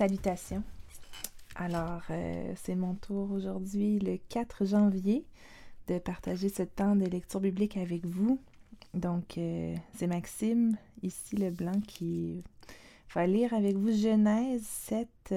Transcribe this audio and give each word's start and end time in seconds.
Salutations. 0.00 0.62
Alors, 1.56 2.00
euh, 2.08 2.54
c'est 2.56 2.74
mon 2.74 2.94
tour 2.94 3.30
aujourd'hui, 3.32 3.98
le 3.98 4.16
4 4.30 4.64
janvier, 4.64 5.26
de 5.88 5.98
partager 5.98 6.48
ce 6.48 6.62
temps 6.62 6.96
de 6.96 7.04
lecture 7.04 7.38
biblique 7.38 7.76
avec 7.76 8.06
vous. 8.06 8.40
Donc, 8.94 9.36
euh, 9.36 9.76
c'est 9.92 10.06
Maxime, 10.06 10.78
ici 11.02 11.36
le 11.36 11.50
blanc, 11.50 11.78
qui 11.86 12.42
va 13.14 13.26
lire 13.26 13.52
avec 13.52 13.76
vous 13.76 13.92
Genèse 13.92 14.62
7, 14.62 15.34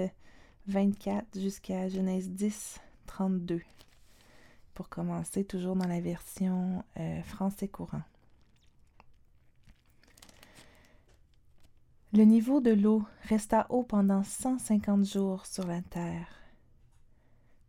24 0.68 1.38
jusqu'à 1.38 1.90
Genèse 1.90 2.30
10, 2.30 2.80
32. 3.08 3.60
Pour 4.76 4.88
commencer, 4.88 5.44
toujours 5.44 5.76
dans 5.76 5.90
la 5.90 6.00
version 6.00 6.86
euh, 7.02 7.22
français 7.24 7.68
courant. 7.68 8.04
Le 12.16 12.26
niveau 12.26 12.62
de 12.62 12.70
l'eau 12.70 13.02
resta 13.28 13.66
haut 13.72 13.82
pendant 13.82 14.22
150 14.22 15.04
jours 15.04 15.48
sur 15.48 15.66
la 15.66 15.82
terre. 15.82 16.28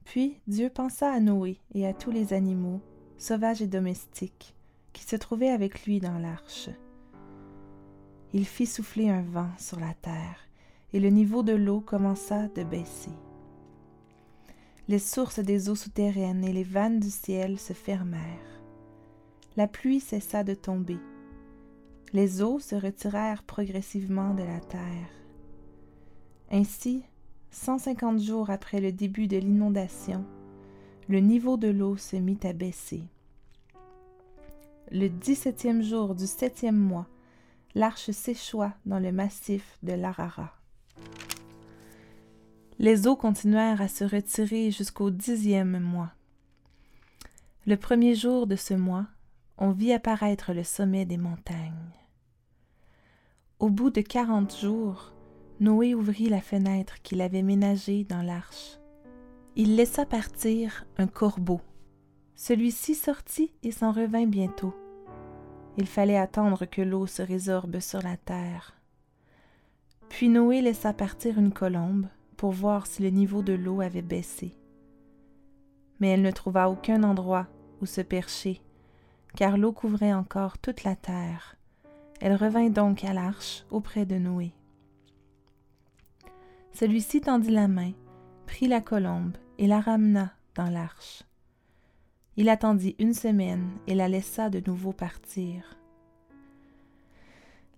Puis 0.04 0.38
Dieu 0.46 0.68
pensa 0.68 1.10
à 1.10 1.18
Noé 1.18 1.58
et 1.74 1.86
à 1.86 1.94
tous 1.94 2.10
les 2.10 2.34
animaux, 2.34 2.82
sauvages 3.16 3.62
et 3.62 3.66
domestiques, 3.66 4.54
qui 4.92 5.02
se 5.02 5.16
trouvaient 5.16 5.48
avec 5.48 5.86
lui 5.86 5.98
dans 5.98 6.18
l'arche. 6.18 6.68
Il 8.34 8.44
fit 8.44 8.66
souffler 8.66 9.08
un 9.08 9.22
vent 9.22 9.48
sur 9.58 9.80
la 9.80 9.94
terre, 9.94 10.46
et 10.92 11.00
le 11.00 11.08
niveau 11.08 11.42
de 11.42 11.54
l'eau 11.54 11.80
commença 11.80 12.48
de 12.48 12.64
baisser. 12.64 13.16
Les 14.88 14.98
sources 14.98 15.40
des 15.40 15.70
eaux 15.70 15.74
souterraines 15.74 16.44
et 16.44 16.52
les 16.52 16.64
vannes 16.64 17.00
du 17.00 17.08
ciel 17.08 17.58
se 17.58 17.72
fermèrent. 17.72 18.60
La 19.56 19.68
pluie 19.68 20.00
cessa 20.00 20.44
de 20.44 20.52
tomber 20.52 20.98
les 22.14 22.42
eaux 22.42 22.60
se 22.60 22.76
retirèrent 22.76 23.42
progressivement 23.42 24.34
de 24.34 24.44
la 24.44 24.60
terre. 24.60 25.10
Ainsi, 26.48 27.02
150 27.50 28.20
jours 28.20 28.50
après 28.50 28.80
le 28.80 28.92
début 28.92 29.26
de 29.26 29.36
l'inondation, 29.36 30.24
le 31.08 31.18
niveau 31.18 31.56
de 31.56 31.66
l'eau 31.66 31.96
se 31.96 32.14
mit 32.14 32.38
à 32.44 32.52
baisser. 32.52 33.02
Le 34.92 35.08
dix-septième 35.08 35.82
jour 35.82 36.14
du 36.14 36.28
septième 36.28 36.76
mois, 36.76 37.08
l'arche 37.74 38.12
s'échoua 38.12 38.74
dans 38.86 39.00
le 39.00 39.10
massif 39.10 39.76
de 39.82 39.94
l'Arara. 39.94 40.54
Les 42.78 43.08
eaux 43.08 43.16
continuèrent 43.16 43.82
à 43.82 43.88
se 43.88 44.04
retirer 44.04 44.70
jusqu'au 44.70 45.10
dixième 45.10 45.80
mois. 45.80 46.12
Le 47.66 47.76
premier 47.76 48.14
jour 48.14 48.46
de 48.46 48.54
ce 48.54 48.74
mois, 48.74 49.06
on 49.58 49.72
vit 49.72 49.92
apparaître 49.92 50.52
le 50.52 50.62
sommet 50.62 51.06
des 51.06 51.18
montagnes. 51.18 51.83
Au 53.60 53.70
bout 53.70 53.90
de 53.90 54.00
quarante 54.00 54.56
jours, 54.58 55.12
Noé 55.60 55.94
ouvrit 55.94 56.28
la 56.28 56.40
fenêtre 56.40 57.00
qu'il 57.02 57.20
avait 57.20 57.42
ménagée 57.42 58.02
dans 58.02 58.20
l'arche. 58.20 58.78
Il 59.54 59.76
laissa 59.76 60.04
partir 60.04 60.84
un 60.98 61.06
corbeau. 61.06 61.60
Celui-ci 62.34 62.96
sortit 62.96 63.52
et 63.62 63.70
s'en 63.70 63.92
revint 63.92 64.26
bientôt. 64.26 64.74
Il 65.78 65.86
fallait 65.86 66.18
attendre 66.18 66.66
que 66.66 66.82
l'eau 66.82 67.06
se 67.06 67.22
résorbe 67.22 67.78
sur 67.78 68.02
la 68.02 68.16
terre. 68.16 68.74
Puis 70.08 70.28
Noé 70.28 70.60
laissa 70.60 70.92
partir 70.92 71.38
une 71.38 71.52
colombe 71.52 72.08
pour 72.36 72.50
voir 72.50 72.88
si 72.88 73.02
le 73.02 73.10
niveau 73.10 73.42
de 73.42 73.52
l'eau 73.52 73.80
avait 73.80 74.02
baissé. 74.02 74.56
Mais 76.00 76.08
elle 76.08 76.22
ne 76.22 76.32
trouva 76.32 76.68
aucun 76.68 77.04
endroit 77.04 77.46
où 77.80 77.86
se 77.86 78.00
percher, 78.00 78.60
car 79.36 79.56
l'eau 79.56 79.72
couvrait 79.72 80.12
encore 80.12 80.58
toute 80.58 80.82
la 80.82 80.96
terre 80.96 81.56
elle 82.20 82.34
revint 82.34 82.70
donc 82.70 83.04
à 83.04 83.12
l'arche 83.12 83.64
auprès 83.70 84.06
de 84.06 84.16
Noé. 84.16 84.52
Celui-ci 86.72 87.20
tendit 87.20 87.50
la 87.50 87.68
main, 87.68 87.92
prit 88.46 88.66
la 88.66 88.80
colombe 88.80 89.36
et 89.58 89.66
la 89.66 89.80
ramena 89.80 90.32
dans 90.54 90.70
l'arche. 90.70 91.22
Il 92.36 92.48
attendit 92.48 92.96
une 92.98 93.14
semaine 93.14 93.70
et 93.86 93.94
la 93.94 94.08
laissa 94.08 94.50
de 94.50 94.60
nouveau 94.66 94.92
partir. 94.92 95.76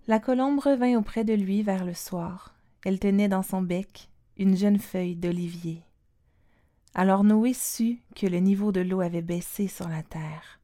La 0.07 0.19
colombe 0.19 0.59
revint 0.59 0.97
auprès 0.97 1.23
de 1.23 1.33
lui 1.33 1.61
vers 1.61 1.85
le 1.85 1.93
soir. 1.93 2.55
Elle 2.85 2.99
tenait 2.99 3.27
dans 3.27 3.43
son 3.43 3.61
bec 3.61 4.09
une 4.37 4.55
jeune 4.55 4.79
feuille 4.79 5.15
d'olivier. 5.15 5.83
Alors 6.95 7.23
Noé 7.23 7.53
sut 7.53 7.99
que 8.15 8.25
le 8.25 8.37
niveau 8.39 8.71
de 8.71 8.81
l'eau 8.81 9.01
avait 9.01 9.21
baissé 9.21 9.67
sur 9.67 9.87
la 9.87 10.01
terre. 10.01 10.59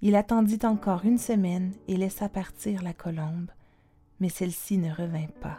Il 0.00 0.14
attendit 0.14 0.64
encore 0.64 1.04
une 1.04 1.18
semaine 1.18 1.72
et 1.88 1.96
laissa 1.96 2.28
partir 2.28 2.82
la 2.82 2.92
colombe, 2.92 3.50
mais 4.20 4.28
celle-ci 4.28 4.78
ne 4.78 4.92
revint 4.92 5.26
pas. 5.40 5.58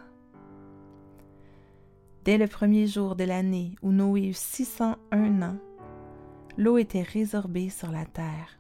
Dès 2.24 2.38
le 2.38 2.48
premier 2.48 2.88
jour 2.88 3.16
de 3.16 3.26
l'année 3.26 3.76
où 3.82 3.92
Noé 3.92 4.30
eut 4.30 4.34
601 4.34 5.42
ans, 5.42 5.58
l'eau 6.58 6.78
était 6.78 7.02
résorbée 7.02 7.70
sur 7.70 7.92
la 7.92 8.06
terre. 8.06 8.60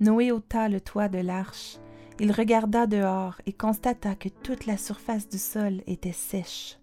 Noé 0.00 0.32
ôta 0.32 0.68
le 0.68 0.80
toit 0.80 1.08
de 1.08 1.18
l'arche, 1.18 1.78
il 2.20 2.32
regarda 2.32 2.86
dehors 2.86 3.40
et 3.46 3.52
constata 3.52 4.14
que 4.14 4.28
toute 4.28 4.66
la 4.66 4.76
surface 4.76 5.28
du 5.28 5.38
sol 5.38 5.82
était 5.86 6.12
sèche. 6.12 6.78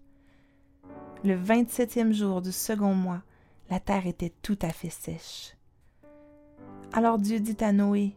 Le 1.24 1.34
vingt-septième 1.34 2.12
jour 2.12 2.42
du 2.42 2.52
second 2.52 2.94
mois, 2.94 3.22
la 3.70 3.80
terre 3.80 4.06
était 4.06 4.32
tout 4.42 4.58
à 4.62 4.70
fait 4.70 4.90
sèche. 4.90 5.55
Alors 6.92 7.18
Dieu 7.18 7.40
dit 7.40 7.56
à 7.62 7.72
Noé, 7.72 8.16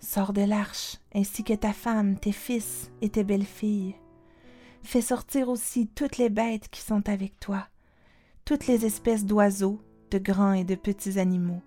Sors 0.00 0.32
de 0.32 0.42
l'arche, 0.42 0.96
ainsi 1.14 1.44
que 1.44 1.52
ta 1.52 1.72
femme, 1.72 2.18
tes 2.18 2.32
fils 2.32 2.90
et 3.02 3.08
tes 3.08 3.22
belles-filles. 3.22 3.94
Fais 4.82 5.00
sortir 5.00 5.48
aussi 5.48 5.86
toutes 5.86 6.18
les 6.18 6.28
bêtes 6.28 6.68
qui 6.68 6.80
sont 6.80 7.08
avec 7.08 7.38
toi, 7.38 7.68
toutes 8.44 8.66
les 8.66 8.84
espèces 8.84 9.24
d'oiseaux, 9.24 9.80
de 10.10 10.18
grands 10.18 10.54
et 10.54 10.64
de 10.64 10.74
petits 10.74 11.20
animaux, 11.20 11.62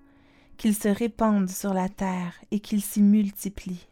qu'ils 0.58 0.76
se 0.76 0.90
répandent 0.90 1.50
sur 1.50 1.74
la 1.74 1.88
terre 1.88 2.34
et 2.52 2.60
qu'ils 2.60 2.84
s'y 2.84 3.02
multiplient. 3.02 3.88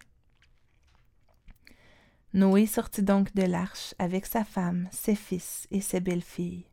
Noé 2.34 2.66
sortit 2.66 3.04
donc 3.04 3.34
de 3.36 3.44
l'arche 3.44 3.94
avec 4.00 4.26
sa 4.26 4.44
femme, 4.44 4.90
ses 4.92 5.16
fils 5.16 5.68
et 5.72 5.82
ses 5.82 6.00
belles-filles. 6.00 6.66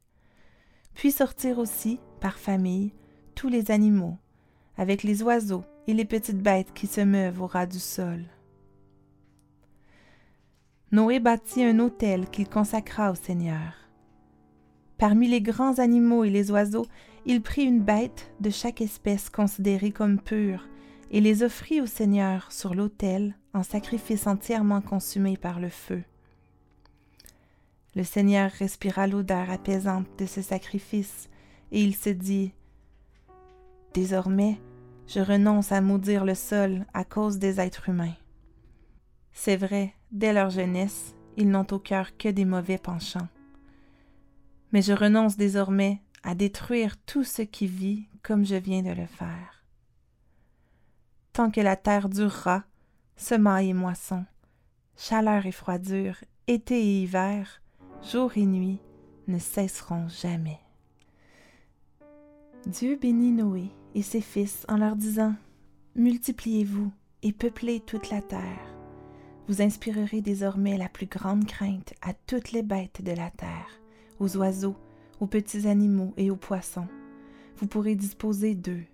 Puis 0.95 1.13
sortirent 1.13 1.59
aussi, 1.59 2.01
par 2.21 2.39
famille, 2.39 2.95
tous 3.35 3.49
les 3.49 3.71
animaux, 3.71 4.19
avec 4.81 5.03
les 5.03 5.23
oiseaux 5.23 5.63
et 5.87 5.93
les 5.93 6.07
petites 6.07 6.43
bêtes 6.43 6.73
qui 6.73 6.87
se 6.87 7.03
meuvent 7.03 7.43
au 7.43 7.47
ras 7.47 7.67
du 7.67 7.79
sol. 7.79 8.25
Noé 10.91 11.21
bâtit 11.21 11.63
un 11.63 11.81
autel 11.81 12.31
qu'il 12.31 12.49
consacra 12.49 13.13
au 13.13 13.15
Seigneur. 13.15 13.75
Parmi 14.97 15.29
les 15.29 15.43
grands 15.43 15.79
animaux 15.79 16.25
et 16.25 16.31
les 16.31 16.51
oiseaux, 16.51 16.87
il 17.27 17.43
prit 17.43 17.65
une 17.65 17.83
bête 17.83 18.33
de 18.41 18.49
chaque 18.49 18.81
espèce 18.81 19.29
considérée 19.29 19.91
comme 19.91 20.19
pure 20.19 20.67
et 21.11 21.21
les 21.21 21.43
offrit 21.43 21.83
au 21.83 21.87
Seigneur 21.87 22.51
sur 22.51 22.75
l'autel 22.75 23.37
en 23.53 23.63
sacrifice 23.63 24.27
entièrement 24.27 24.81
consumé 24.81 25.37
par 25.37 25.61
le 25.61 25.69
feu. 25.69 26.03
Le 27.95 28.03
Seigneur 28.03 28.51
respira 28.51 29.07
l'odeur 29.07 29.51
apaisante 29.51 30.07
de 30.19 30.25
ce 30.25 30.41
sacrifice 30.41 31.29
et 31.71 31.83
il 31.83 31.95
se 31.95 32.09
dit 32.09 32.55
Désormais, 33.93 34.59
je 35.13 35.19
renonce 35.19 35.73
à 35.73 35.81
maudire 35.81 36.25
le 36.25 36.37
sol 36.37 36.87
à 36.95 37.05
cause 37.05 37.39
des 37.39 37.59
êtres 37.59 37.89
humains. 37.89 38.15
C'est 39.33 39.57
vrai, 39.57 39.93
dès 40.13 40.33
leur 40.33 40.51
jeunesse, 40.51 41.17
ils 41.37 41.51
n'ont 41.51 41.67
au 41.73 41.81
cœur 41.81 42.17
que 42.17 42.29
des 42.29 42.45
mauvais 42.45 42.79
penchants. 42.79 43.29
Mais 44.71 44.83
je 44.83 44.93
renonce 44.93 45.37
désormais 45.37 46.01
à 46.23 46.37
détruire 46.37 46.97
tout 46.97 47.25
ce 47.25 47.43
qui 47.43 47.67
vit 47.67 48.07
comme 48.23 48.47
je 48.47 48.55
viens 48.55 48.83
de 48.83 48.91
le 48.91 49.07
faire. 49.07 49.65
Tant 51.33 51.51
que 51.51 51.61
la 51.61 51.75
terre 51.75 52.09
durera, 52.09 52.63
semailles 53.17 53.71
et 53.71 53.75
moissons, 53.75 54.27
chaleur 54.97 55.45
et 55.45 55.53
froidure, 55.53 56.17
été 56.47 56.79
et 56.79 57.03
hiver, 57.03 57.61
jour 58.13 58.31
et 58.37 58.47
nuit 58.47 58.79
ne 59.27 59.41
cesseront 59.41 60.07
jamais. 60.09 60.61
Dieu 62.67 62.97
bénit 62.97 63.33
Noé 63.33 63.73
et 63.95 64.03
ses 64.03 64.21
fils 64.21 64.65
en 64.69 64.77
leur 64.77 64.97
disant 64.97 65.35
Multipliez-vous 65.97 66.93
et 67.23 67.33
peuplez 67.33 67.81
toute 67.81 68.11
la 68.11 68.23
terre. 68.23 68.75
Vous 69.49 69.63
inspirerez 69.63 70.21
désormais 70.21 70.79
la 70.79 70.89
plus 70.89 71.07
grande 71.07 71.45
crainte 71.45 71.95
à 72.03 72.15
toutes 72.15 72.53
les 72.53 72.63
bêtes 72.63 73.03
de 73.03 73.13
la 73.13 73.31
terre, 73.31 73.81
aux 74.21 74.37
oiseaux, 74.37 74.77
aux 75.19 75.27
petits 75.27 75.67
animaux 75.67 76.15
et 76.17 76.31
aux 76.31 76.37
poissons. 76.37 76.87
Vous 77.57 77.67
pourrez 77.67 77.95
disposer 77.95 78.55
d'eux. 78.55 78.85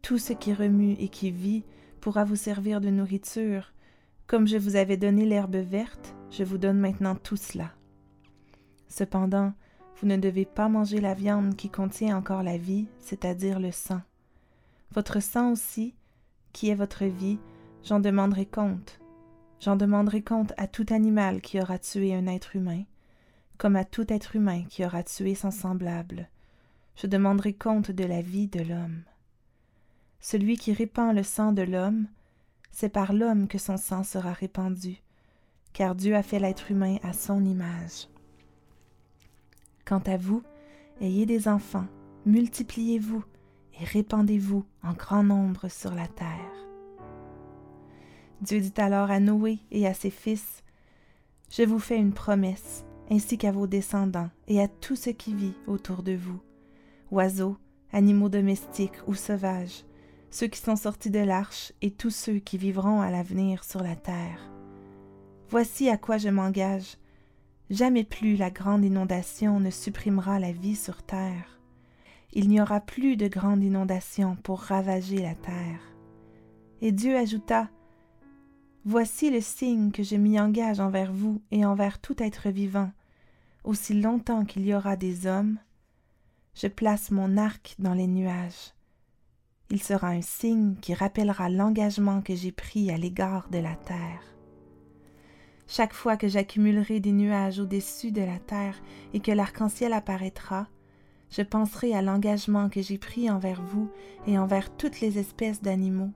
Tout 0.00 0.18
ce 0.18 0.32
qui 0.32 0.54
remue 0.54 0.92
et 0.92 1.08
qui 1.08 1.30
vit 1.30 1.64
pourra 2.00 2.24
vous 2.24 2.36
servir 2.36 2.80
de 2.80 2.88
nourriture. 2.88 3.72
Comme 4.26 4.46
je 4.46 4.56
vous 4.56 4.76
avais 4.76 4.96
donné 4.96 5.26
l'herbe 5.26 5.56
verte, 5.56 6.14
je 6.30 6.44
vous 6.44 6.58
donne 6.58 6.78
maintenant 6.78 7.16
tout 7.16 7.36
cela. 7.36 7.72
Cependant, 8.88 9.52
vous 10.00 10.06
ne 10.06 10.16
devez 10.16 10.44
pas 10.44 10.68
manger 10.68 11.00
la 11.00 11.14
viande 11.14 11.56
qui 11.56 11.70
contient 11.70 12.16
encore 12.16 12.42
la 12.42 12.56
vie, 12.56 12.86
c'est-à-dire 13.00 13.58
le 13.58 13.72
sang. 13.72 14.00
Votre 14.92 15.20
sang 15.20 15.50
aussi, 15.52 15.94
qui 16.52 16.68
est 16.68 16.74
votre 16.74 17.04
vie, 17.04 17.38
j'en 17.84 18.00
demanderai 18.00 18.46
compte. 18.46 19.00
J'en 19.60 19.74
demanderai 19.74 20.22
compte 20.22 20.52
à 20.56 20.68
tout 20.68 20.86
animal 20.90 21.40
qui 21.40 21.60
aura 21.60 21.78
tué 21.78 22.14
un 22.14 22.26
être 22.26 22.54
humain. 22.56 22.84
comme 23.58 23.74
à 23.74 23.84
tout 23.84 24.12
être 24.12 24.36
humain 24.36 24.62
qui 24.68 24.84
aura 24.84 25.02
tué 25.02 25.34
son 25.34 25.50
semblable. 25.50 26.28
Je 26.94 27.08
demanderai 27.08 27.52
compte 27.52 27.90
de 27.90 28.04
la 28.04 28.22
vie 28.22 28.46
de 28.46 28.60
l'homme. 28.60 29.02
Celui 30.20 30.56
qui 30.56 30.72
répand 30.72 31.12
le 31.14 31.24
sang 31.24 31.52
de 31.52 31.62
l'homme, 31.62 32.06
c'est 32.70 32.88
par 32.88 33.12
l'homme 33.12 33.48
que 33.48 33.58
son 33.58 33.76
sang 33.76 34.04
sera 34.04 34.32
répandu, 34.32 35.02
car 35.72 35.96
Dieu 35.96 36.14
a 36.14 36.22
fait 36.22 36.38
l'être 36.38 36.70
humain 36.70 36.98
à 37.02 37.12
son 37.12 37.44
image. 37.44 38.06
Quant 39.88 40.02
à 40.04 40.18
vous, 40.18 40.42
ayez 41.00 41.24
des 41.24 41.48
enfants, 41.48 41.86
multipliez-vous 42.26 43.24
et 43.80 43.84
répandez-vous 43.86 44.62
en 44.82 44.92
grand 44.92 45.22
nombre 45.22 45.68
sur 45.68 45.94
la 45.94 46.06
terre. 46.06 46.52
Dieu 48.42 48.60
dit 48.60 48.74
alors 48.76 49.10
à 49.10 49.18
Noé 49.18 49.60
et 49.70 49.86
à 49.86 49.94
ses 49.94 50.10
fils, 50.10 50.62
Je 51.50 51.62
vous 51.62 51.78
fais 51.78 51.96
une 51.96 52.12
promesse, 52.12 52.84
ainsi 53.10 53.38
qu'à 53.38 53.50
vos 53.50 53.66
descendants 53.66 54.28
et 54.46 54.60
à 54.60 54.68
tout 54.68 54.94
ce 54.94 55.08
qui 55.08 55.32
vit 55.32 55.54
autour 55.66 56.02
de 56.02 56.12
vous, 56.12 56.38
oiseaux, 57.10 57.56
animaux 57.90 58.28
domestiques 58.28 59.00
ou 59.06 59.14
sauvages, 59.14 59.86
ceux 60.28 60.48
qui 60.48 60.60
sont 60.60 60.76
sortis 60.76 61.08
de 61.08 61.20
l'arche 61.20 61.72
et 61.80 61.92
tous 61.92 62.10
ceux 62.10 62.40
qui 62.40 62.58
vivront 62.58 63.00
à 63.00 63.10
l'avenir 63.10 63.64
sur 63.64 63.82
la 63.82 63.96
terre. 63.96 64.50
Voici 65.48 65.88
à 65.88 65.96
quoi 65.96 66.18
je 66.18 66.28
m'engage. 66.28 66.98
Jamais 67.70 68.04
plus 68.04 68.36
la 68.36 68.50
grande 68.50 68.84
inondation 68.84 69.60
ne 69.60 69.70
supprimera 69.70 70.38
la 70.38 70.52
vie 70.52 70.76
sur 70.76 71.02
terre. 71.02 71.60
Il 72.32 72.48
n'y 72.48 72.60
aura 72.60 72.80
plus 72.80 73.16
de 73.16 73.28
grande 73.28 73.62
inondation 73.62 74.36
pour 74.36 74.60
ravager 74.60 75.18
la 75.18 75.34
terre. 75.34 75.80
Et 76.80 76.92
Dieu 76.92 77.16
ajouta, 77.16 77.68
Voici 78.84 79.28
le 79.28 79.42
signe 79.42 79.90
que 79.90 80.02
je 80.02 80.16
m'y 80.16 80.40
engage 80.40 80.80
envers 80.80 81.12
vous 81.12 81.42
et 81.50 81.66
envers 81.66 82.00
tout 82.00 82.22
être 82.22 82.48
vivant. 82.48 82.90
Aussi 83.64 83.92
longtemps 83.92 84.46
qu'il 84.46 84.64
y 84.64 84.74
aura 84.74 84.96
des 84.96 85.26
hommes, 85.26 85.58
je 86.54 86.68
place 86.68 87.10
mon 87.10 87.36
arc 87.36 87.74
dans 87.78 87.92
les 87.92 88.06
nuages. 88.06 88.72
Il 89.70 89.82
sera 89.82 90.08
un 90.08 90.22
signe 90.22 90.76
qui 90.76 90.94
rappellera 90.94 91.50
l'engagement 91.50 92.22
que 92.22 92.34
j'ai 92.34 92.52
pris 92.52 92.90
à 92.90 92.96
l'égard 92.96 93.50
de 93.50 93.58
la 93.58 93.74
terre. 93.74 94.37
Chaque 95.70 95.92
fois 95.92 96.16
que 96.16 96.28
j'accumulerai 96.28 96.98
des 96.98 97.12
nuages 97.12 97.60
au-dessus 97.60 98.10
de 98.10 98.22
la 98.22 98.38
terre 98.38 98.80
et 99.12 99.20
que 99.20 99.30
l'arc-en-ciel 99.30 99.92
apparaîtra, 99.92 100.66
je 101.30 101.42
penserai 101.42 101.94
à 101.94 102.00
l'engagement 102.00 102.70
que 102.70 102.80
j'ai 102.80 102.96
pris 102.96 103.30
envers 103.30 103.62
vous 103.62 103.90
et 104.26 104.38
envers 104.38 104.74
toutes 104.74 105.02
les 105.02 105.18
espèces 105.18 105.60
d'animaux. 105.60 106.10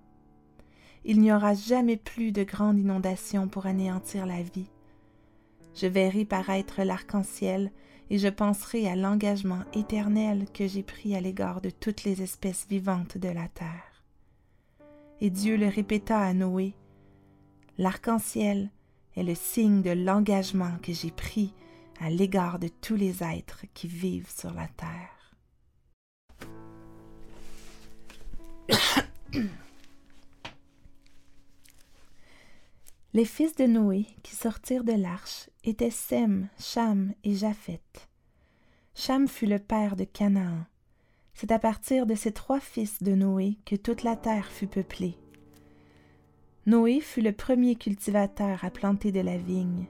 Il 1.05 1.21
n'y 1.21 1.33
aura 1.33 1.53
jamais 1.53 1.99
plus 1.99 2.33
de 2.33 2.45
grande 2.45 2.79
inondation 2.79 3.47
pour 3.47 3.67
anéantir 3.67 4.25
la 4.25 4.41
vie. 4.43 4.71
Je 5.75 5.87
verrai 5.87 6.25
paraître 6.25 6.83
l'arc-en-ciel 6.83 7.73
et 8.09 8.17
je 8.17 8.29
penserai 8.29 8.89
à 8.89 8.97
l'engagement 8.97 9.65
éternel 9.75 10.47
que 10.55 10.67
j'ai 10.67 10.83
pris 10.83 11.15
à 11.15 11.21
l'égard 11.21 11.61
de 11.61 11.71
toutes 11.71 12.05
les 12.05 12.23
espèces 12.23 12.67
vivantes 12.71 13.19
de 13.19 13.29
la 13.29 13.49
terre. 13.49 14.05
Et 15.21 15.29
Dieu 15.29 15.59
le 15.59 15.69
répéta 15.69 16.19
à 16.19 16.33
Noé, 16.33 16.75
L'arc-en-ciel 17.79 18.71
est 19.17 19.23
le 19.23 19.35
signe 19.35 19.83
de 19.83 19.91
l'engagement 19.91 20.77
que 20.83 20.93
j'ai 20.93 21.11
pris 21.11 21.53
à 22.01 22.11
l'égard 22.11 22.59
de 22.59 22.69
tous 22.69 22.97
les 22.97 23.23
êtres 23.23 23.65
qui 23.75 23.87
vivent 23.89 24.31
sur 24.31 24.53
la 24.53 24.69
terre. 24.69 25.23
Les 33.15 33.27
fils 33.27 33.55
de 33.57 33.67
Noé 33.67 34.07
qui 34.23 34.35
sortirent 34.35 34.85
de 34.85 34.95
l'arche 34.95 35.51
étaient 35.65 35.91
Sem, 35.91 36.49
Cham 36.59 37.13
et 37.25 37.35
Japheth. 37.35 38.09
Cham 38.95 39.29
fut 39.29 39.47
le 39.47 39.59
père 39.59 39.97
de 39.97 40.05
Canaan. 40.05 40.65
C'est 41.35 41.53
à 41.53 41.59
partir 41.59 42.07
de 42.07 42.15
ces 42.15 42.33
trois 42.33 42.61
fils 42.61 43.03
de 43.03 43.15
Noé 43.15 43.59
que 43.67 43.77
toute 43.77 44.03
la 44.03 44.17
terre 44.17 44.47
fut 44.51 44.67
peuplée. 44.67 45.22
Noé 46.65 47.01
fut 47.01 47.23
le 47.23 47.33
premier 47.33 47.75
cultivateur 47.75 48.65
à 48.65 48.71
planter 48.71 49.11
de 49.11 49.19
la 49.19 49.37
vigne. 49.37 49.89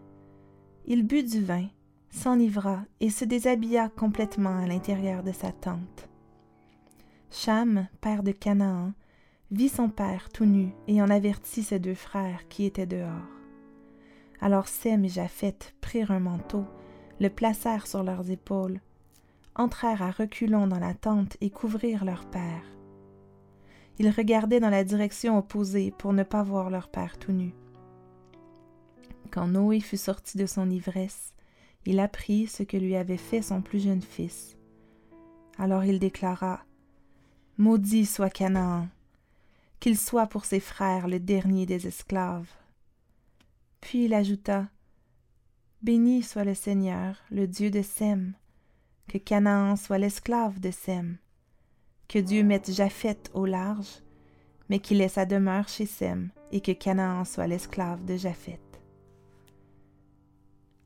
Il 0.86 1.06
but 1.06 1.30
du 1.30 1.44
vin, 1.44 1.66
s'enivra 2.08 2.84
et 3.00 3.10
se 3.10 3.26
déshabilla 3.26 3.90
complètement 3.90 4.56
à 4.56 4.66
l'intérieur 4.66 5.22
de 5.22 5.32
sa 5.32 5.52
tente. 5.52 6.08
Cham, 7.30 7.88
père 8.00 8.22
de 8.22 8.32
Canaan, 8.32 8.92
vit 9.50 9.68
son 9.68 9.90
père 9.90 10.30
tout 10.30 10.46
nu 10.46 10.72
et 10.88 11.02
en 11.02 11.10
avertit 11.10 11.62
ses 11.62 11.78
deux 11.78 11.94
frères 11.94 12.48
qui 12.48 12.64
étaient 12.64 12.86
dehors. 12.86 13.28
Alors 14.40 14.66
Sem 14.66 15.04
et 15.04 15.08
Japheth 15.10 15.74
prirent 15.82 16.10
un 16.10 16.20
manteau, 16.20 16.64
le 17.20 17.28
placèrent 17.28 17.86
sur 17.86 18.02
leurs 18.02 18.30
épaules, 18.30 18.80
entrèrent 19.54 20.02
à 20.02 20.10
reculons 20.10 20.66
dans 20.66 20.78
la 20.78 20.94
tente 20.94 21.36
et 21.42 21.50
couvrirent 21.50 22.06
leur 22.06 22.24
père. 22.24 22.64
Ils 23.98 24.10
regardaient 24.10 24.60
dans 24.60 24.70
la 24.70 24.84
direction 24.84 25.38
opposée 25.38 25.92
pour 25.98 26.12
ne 26.12 26.22
pas 26.22 26.42
voir 26.42 26.70
leur 26.70 26.88
père 26.88 27.18
tout 27.18 27.32
nu. 27.32 27.54
Quand 29.30 29.46
Noé 29.46 29.80
fut 29.80 29.96
sorti 29.96 30.36
de 30.38 30.46
son 30.46 30.70
ivresse, 30.70 31.32
il 31.84 32.00
apprit 32.00 32.46
ce 32.46 32.62
que 32.62 32.76
lui 32.76 32.96
avait 32.96 33.16
fait 33.16 33.42
son 33.42 33.62
plus 33.62 33.80
jeune 33.80 34.02
fils. 34.02 34.56
Alors 35.58 35.84
il 35.84 35.98
déclara 35.98 36.64
Maudit 37.58 38.06
soit 38.06 38.30
Canaan, 38.30 38.88
qu'il 39.80 39.98
soit 39.98 40.26
pour 40.26 40.44
ses 40.44 40.60
frères 40.60 41.08
le 41.08 41.20
dernier 41.20 41.66
des 41.66 41.86
esclaves. 41.86 42.50
Puis 43.80 44.04
il 44.04 44.14
ajouta 44.14 44.68
Béni 45.82 46.22
soit 46.22 46.44
le 46.44 46.54
Seigneur, 46.54 47.16
le 47.30 47.46
Dieu 47.46 47.70
de 47.70 47.82
Sem, 47.82 48.34
que 49.08 49.18
Canaan 49.18 49.76
soit 49.76 49.98
l'esclave 49.98 50.60
de 50.60 50.70
Sem, 50.70 51.18
que 52.12 52.18
Dieu 52.18 52.42
mette 52.42 52.70
Japheth 52.70 53.30
au 53.32 53.46
large, 53.46 54.02
mais 54.68 54.80
qu'il 54.80 55.00
ait 55.00 55.08
sa 55.08 55.24
demeure 55.24 55.66
chez 55.66 55.86
Sem, 55.86 56.28
et 56.50 56.60
que 56.60 56.72
Canaan 56.72 57.24
soit 57.24 57.46
l'esclave 57.46 58.04
de 58.04 58.18
Japheth. 58.18 58.82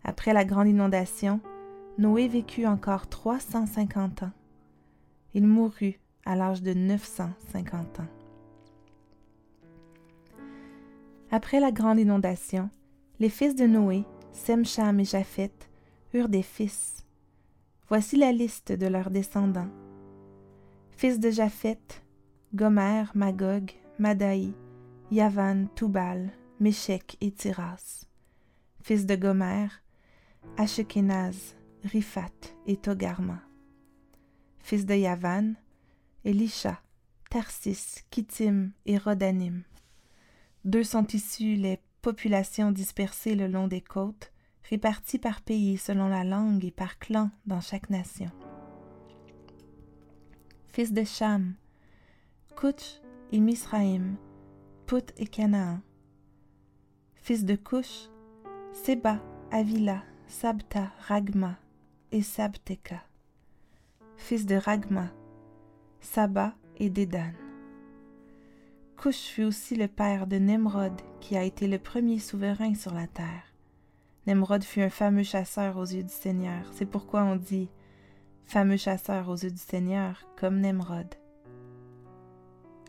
Après 0.05 0.33
la 0.33 0.45
grande 0.45 0.69
inondation, 0.69 1.41
Noé 1.99 2.29
vécut 2.29 2.65
encore 2.65 3.09
trois 3.09 3.41
cent 3.41 3.67
cinquante 3.67 4.23
ans. 4.23 4.31
Il 5.35 5.49
mourut 5.49 5.99
à 6.25 6.37
l'âge 6.37 6.63
de 6.63 6.75
neuf 6.75 7.05
cent 7.05 7.33
cinquante 7.51 7.99
ans. 7.99 8.09
Après 11.33 11.59
la 11.59 11.73
grande 11.73 11.99
inondation, 11.99 12.71
les 13.19 13.31
fils 13.31 13.57
de 13.57 13.67
Noé, 13.67 14.05
Semcham 14.33 15.01
et 15.01 15.05
Japheth, 15.05 15.69
eurent 16.15 16.29
des 16.29 16.45
fils. 16.45 17.05
Voici 17.89 18.17
la 18.17 18.31
liste 18.31 18.71
de 18.71 18.87
leurs 18.87 19.11
descendants. 19.11 19.71
Fils 20.97 21.21
de 21.21 21.31
Japheth, 21.31 22.03
Gomer, 22.55 23.05
Magog, 23.15 23.71
Madaï, 23.99 24.55
Yavan, 25.11 25.67
Tubal, 25.75 26.33
Méchec 26.59 27.19
et 27.21 27.31
Tiras. 27.33 28.07
Fils 28.83 29.05
de 29.05 29.15
Gomer, 29.15 29.69
Ashkenaz, 30.57 31.55
Riphat 31.85 32.33
et 32.67 32.79
Togarma. 32.79 33.43
Fils 34.61 34.87
de 34.87 34.95
Yavan, 34.95 35.53
Elisha, 36.25 36.81
Tarsis, 37.29 38.03
Kittim 38.11 38.71
et 38.87 38.97
Rodanim. 38.97 39.65
D'eux 40.65 40.83
sont 40.83 41.07
issues 41.09 41.57
les 41.57 41.79
populations 42.01 42.73
dispersées 42.73 43.35
le 43.35 43.49
long 43.49 43.69
des 43.69 43.83
côtes, 43.83 44.33
réparties 44.71 45.19
par 45.19 45.43
pays 45.43 45.77
selon 45.77 46.09
la 46.09 46.25
langue 46.25 46.65
et 46.65 46.71
par 46.71 46.99
clan 46.99 47.31
dans 47.45 47.61
chaque 47.61 47.91
nation. 47.91 48.31
Fils 50.77 50.93
de 50.93 51.05
Cham, 51.05 51.55
Kutch 52.55 53.01
et 53.33 53.41
Misraïm, 53.41 54.17
Put 54.85 55.11
et 55.17 55.27
Canaan. 55.27 55.81
Fils 57.15 57.47
de 57.47 57.55
Cush, 57.55 58.11
Seba, 58.75 59.19
Avila, 59.51 60.03
Sabta, 60.27 60.93
Ragma 61.09 61.57
et 62.13 62.21
Sabteka. 62.21 63.03
Fils 64.19 64.45
de 64.45 64.57
Ragma, 64.57 65.09
Saba 66.03 66.53
et 66.77 66.91
Dédan. 66.91 67.33
Cush 68.99 69.29
fut 69.29 69.45
aussi 69.45 69.77
le 69.77 69.89
père 69.89 70.27
de 70.27 70.37
Nemrod, 70.37 71.01
qui 71.23 71.39
a 71.39 71.43
été 71.43 71.69
le 71.69 71.79
premier 71.79 72.19
souverain 72.19 72.75
sur 72.75 72.93
la 72.93 73.07
terre. 73.07 73.55
Nemrod 74.27 74.63
fut 74.63 74.83
un 74.83 74.91
fameux 74.91 75.23
chasseur 75.23 75.79
aux 75.79 75.87
yeux 75.87 76.03
du 76.03 76.13
Seigneur. 76.13 76.71
C'est 76.75 76.85
pourquoi 76.85 77.23
on 77.23 77.37
dit 77.37 77.71
fameux 78.47 78.77
chasseur 78.77 79.29
aux 79.29 79.37
yeux 79.37 79.51
du 79.51 79.59
Seigneur, 79.59 80.25
comme 80.37 80.61
Nemrod. 80.61 81.15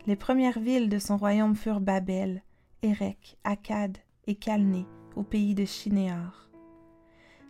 Les 0.06 0.16
premières 0.16 0.60
villes 0.60 0.88
de 0.88 1.00
son 1.00 1.18
royaume 1.18 1.56
furent 1.56 1.82
Babel, 1.82 2.44
Érec, 2.84 3.38
Akkad 3.44 3.98
et 4.28 4.36
Calné, 4.36 4.86
au 5.16 5.24
pays 5.24 5.56
de 5.56 5.66
Shinéar. 5.66 6.50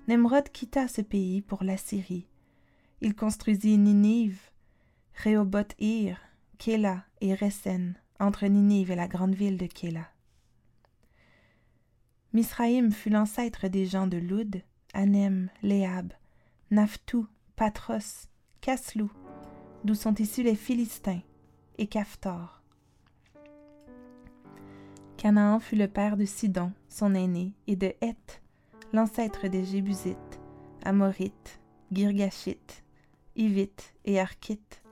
Nemrod 0.07 0.49
quitta 0.49 0.87
ce 0.87 1.01
pays 1.01 1.41
pour 1.41 1.63
l'Assyrie. 1.63 2.27
Il 3.01 3.13
construisit 3.13 3.77
Ninive, 3.77 4.39
Rehoboth-Ir, 5.23 6.17
Kéla 6.57 7.03
et 7.21 7.35
Resen 7.35 7.95
entre 8.19 8.47
Ninive 8.47 8.89
et 8.91 8.95
la 8.95 9.07
grande 9.07 9.35
ville 9.35 9.57
de 9.57 9.67
Kéla. 9.67 10.07
Misraïm 12.33 12.91
fut 12.91 13.09
l'ancêtre 13.09 13.67
des 13.67 13.85
gens 13.85 14.07
de 14.07 14.17
Loud, 14.17 14.61
Anem, 14.93 15.49
Léab, 15.61 16.13
Naphtou, 16.71 17.27
Patros, 17.57 18.29
Caslou, 18.61 19.09
d'où 19.83 19.95
sont 19.95 20.13
issus 20.13 20.43
les 20.43 20.55
Philistins, 20.55 21.21
et 21.79 21.87
Caphtor. 21.87 22.61
Canaan 25.17 25.59
fut 25.59 25.75
le 25.75 25.87
père 25.87 26.17
de 26.17 26.25
Sidon, 26.25 26.71
son 26.87 27.15
aîné, 27.15 27.55
et 27.65 27.75
de 27.75 27.95
Heth, 27.99 28.43
l'ancêtre 28.93 29.47
des 29.47 29.65
Jébusites, 29.65 30.39
Amorites, 30.83 31.59
Girgashites, 31.91 32.83
Hivites 33.35 33.95
et 34.05 34.19
Archites, 34.19 34.83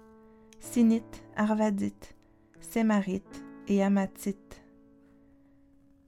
Sinites, 0.59 1.23
Arvadites, 1.35 2.15
Sémarites 2.61 3.43
et 3.67 3.83
Amatites. 3.83 4.63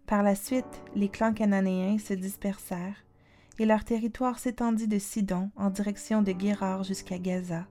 Par 0.07 0.23
la 0.23 0.33
suite, 0.33 0.81
les 0.95 1.09
clans 1.09 1.35
cananéens 1.35 1.99
se 1.99 2.15
dispersèrent, 2.15 3.05
et 3.59 3.65
leur 3.65 3.83
territoire 3.83 4.39
s'étendit 4.39 4.87
de 4.87 4.99
Sidon 4.99 5.51
en 5.55 5.69
direction 5.69 6.21
de 6.21 6.31
Guérard 6.31 6.83
jusqu'à 6.83 7.17
Gaza, 7.17 7.67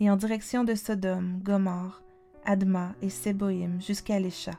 et 0.00 0.10
en 0.10 0.16
direction 0.16 0.64
de 0.64 0.74
Sodome, 0.74 1.40
Gomorre, 1.42 2.02
Adma 2.44 2.94
et 3.02 3.10
Séboïm 3.10 3.80
jusqu'à 3.80 4.18
Lécha. 4.18 4.58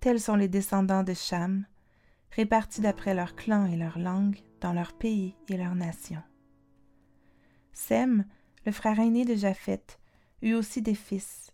Tels 0.00 0.20
sont 0.20 0.36
les 0.36 0.48
descendants 0.48 1.02
de 1.02 1.14
Cham, 1.14 1.66
répartis 2.30 2.80
d'après 2.80 3.14
leurs 3.14 3.36
clans 3.36 3.66
et 3.66 3.76
leurs 3.76 3.98
langues, 3.98 4.38
dans 4.60 4.72
leur 4.72 4.94
pays 4.94 5.36
et 5.48 5.56
leur 5.56 5.74
nation. 5.74 6.22
Sem, 7.72 8.24
le 8.64 8.72
frère 8.72 8.98
aîné 8.98 9.24
de 9.24 9.34
Japheth, 9.34 9.98
eut 10.40 10.54
aussi 10.54 10.80
des 10.80 10.94
fils. 10.94 11.52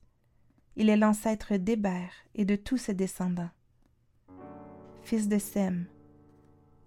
Il 0.77 0.89
est 0.89 0.97
l'ancêtre 0.97 1.57
d'Héber 1.57 2.09
et 2.35 2.45
de 2.45 2.57
tous 2.57 2.77
ses 2.77 2.95
descendants. 2.95 3.51
Fils 5.03 5.29
de 5.29 5.39
Sem, 5.39 5.87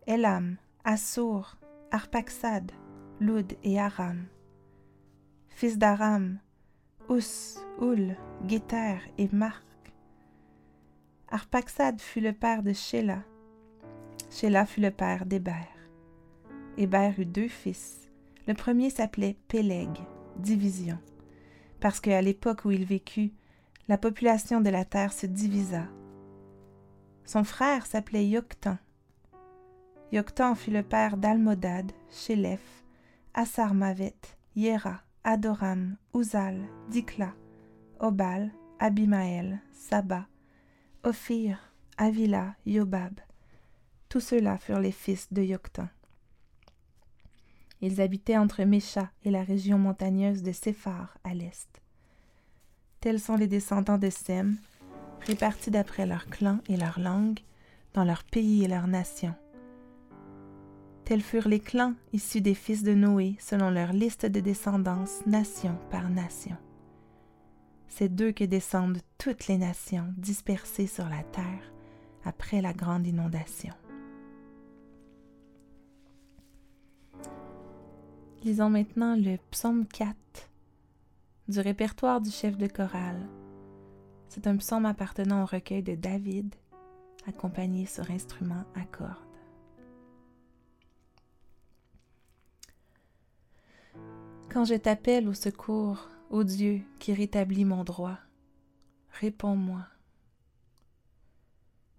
Elam, 0.05 0.57
Assur, 0.83 1.57
Arpaxad, 1.91 2.71
Lud 3.21 3.53
et 3.63 3.79
Aram. 3.79 4.25
Fils 5.47 5.77
d'Aram, 5.77 6.39
Us, 7.09 7.57
Ul, 7.81 8.17
Géter 8.45 8.97
et 9.17 9.29
Marc. 9.31 9.63
Arpaxad 11.29 12.01
fut 12.01 12.19
le 12.19 12.33
père 12.33 12.63
de 12.63 12.73
Sheila. 12.73 13.23
Sheila 14.29 14.65
fut 14.65 14.81
le 14.81 14.91
père 14.91 15.25
d'Héber. 15.25 15.69
Héber 16.77 17.13
eut 17.17 17.25
deux 17.25 17.47
fils. 17.47 18.09
Le 18.45 18.55
premier 18.55 18.89
s'appelait 18.89 19.37
Péleg, 19.47 19.89
division, 20.35 20.99
parce 21.79 22.01
qu'à 22.01 22.21
l'époque 22.21 22.65
où 22.65 22.71
il 22.71 22.83
vécut, 22.83 23.31
la 23.87 23.97
population 23.97 24.59
de 24.59 24.69
la 24.69 24.83
terre 24.83 25.13
se 25.13 25.27
divisa. 25.27 25.87
Son 27.23 27.45
frère 27.45 27.85
s'appelait 27.85 28.27
Yoctan, 28.27 28.77
Yoctan 30.13 30.53
fut 30.53 30.69
le 30.69 30.83
père 30.83 31.17
d'Almodad, 31.17 31.91
Shélef, 32.11 32.61
Asarmavet, 33.33 34.13
Yéra, 34.55 35.01
Adoram, 35.23 35.97
Uzal, 36.13 36.61
Dikla, 36.91 37.33
Obal, 37.99 38.51
Abimaël, 38.77 39.59
Saba, 39.71 40.27
Ophir, 41.03 41.57
Avila, 41.97 42.53
Yobab. 42.67 43.19
Tous 44.07 44.19
ceux-là 44.19 44.59
furent 44.59 44.81
les 44.81 44.91
fils 44.91 45.33
de 45.33 45.41
Yoctan. 45.41 45.89
Ils 47.81 47.99
habitaient 47.99 48.37
entre 48.37 48.65
Mécha 48.65 49.09
et 49.23 49.31
la 49.31 49.41
région 49.41 49.79
montagneuse 49.79 50.43
de 50.43 50.51
Séphar 50.51 51.17
à 51.23 51.33
l'est. 51.33 51.81
Tels 52.99 53.19
sont 53.19 53.35
les 53.35 53.47
descendants 53.47 53.97
de 53.97 54.11
Sem, 54.11 54.57
répartis 55.21 55.71
d'après 55.71 56.05
leurs 56.05 56.27
clans 56.27 56.59
et 56.69 56.77
leurs 56.77 56.99
langues, 56.99 57.39
dans 57.95 58.03
leur 58.03 58.23
pays 58.23 58.63
et 58.63 58.67
leur 58.67 58.85
nation. 58.85 59.33
Tels 61.05 61.21
furent 61.21 61.49
les 61.49 61.59
clans 61.59 61.95
issus 62.13 62.41
des 62.41 62.53
fils 62.53 62.83
de 62.83 62.93
Noé 62.93 63.35
selon 63.39 63.69
leur 63.69 63.91
liste 63.91 64.25
de 64.25 64.39
descendance 64.39 65.25
nation 65.25 65.77
par 65.91 66.09
nation. 66.09 66.55
C'est 67.87 68.13
d'eux 68.13 68.31
que 68.31 68.45
descendent 68.45 69.01
toutes 69.17 69.47
les 69.47 69.57
nations 69.57 70.13
dispersées 70.17 70.87
sur 70.87 71.07
la 71.09 71.23
terre 71.23 71.73
après 72.23 72.61
la 72.61 72.73
grande 72.73 73.05
inondation. 73.05 73.73
Lisons 78.43 78.69
maintenant 78.69 79.15
le 79.15 79.37
psaume 79.51 79.85
4 79.85 80.15
du 81.49 81.59
répertoire 81.59 82.21
du 82.21 82.31
chef 82.31 82.57
de 82.57 82.67
chorale. 82.67 83.27
C'est 84.29 84.47
un 84.47 84.57
psaume 84.57 84.85
appartenant 84.85 85.43
au 85.43 85.45
recueil 85.45 85.83
de 85.83 85.95
David, 85.95 86.55
accompagné 87.27 87.85
sur 87.85 88.09
instrument 88.09 88.63
à 88.75 88.85
cordes. 88.85 89.32
Quand 94.53 94.65
je 94.65 94.75
t'appelle 94.75 95.27
au 95.27 95.33
secours, 95.33 96.09
ô 96.29 96.43
Dieu 96.43 96.83
qui 96.99 97.11
rétablit 97.11 97.65
mon 97.65 97.83
droit, 97.83 98.19
réponds-moi. 99.19 99.83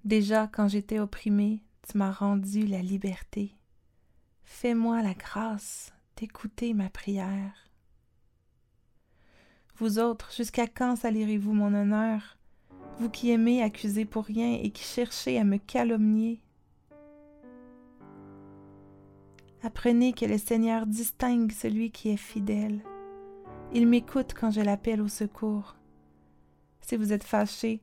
Déjà 0.04 0.46
quand 0.46 0.68
j'étais 0.68 1.00
opprimé, 1.00 1.64
tu 1.82 1.98
m'as 1.98 2.12
rendu 2.12 2.64
la 2.64 2.80
liberté. 2.80 3.56
Fais-moi 4.44 5.02
la 5.02 5.14
grâce 5.14 5.92
d'écouter 6.16 6.74
ma 6.74 6.88
prière. 6.90 7.68
Vous 9.78 9.98
autres, 9.98 10.32
jusqu'à 10.32 10.68
quand 10.68 10.94
salirez-vous 10.94 11.54
mon 11.54 11.74
honneur, 11.74 12.38
vous 13.00 13.10
qui 13.10 13.32
aimez 13.32 13.64
accuser 13.64 14.04
pour 14.04 14.26
rien 14.26 14.60
et 14.62 14.70
qui 14.70 14.84
cherchez 14.84 15.40
à 15.40 15.42
me 15.42 15.56
calomnier? 15.56 16.40
Apprenez 19.64 20.12
que 20.12 20.26
le 20.26 20.36
Seigneur 20.36 20.84
distingue 20.84 21.50
celui 21.50 21.90
qui 21.90 22.10
est 22.10 22.18
fidèle. 22.18 22.82
Il 23.72 23.88
m'écoute 23.88 24.34
quand 24.38 24.50
je 24.50 24.60
l'appelle 24.60 25.00
au 25.00 25.08
secours. 25.08 25.74
Si 26.82 26.96
vous 26.96 27.14
êtes 27.14 27.24
fâché, 27.24 27.80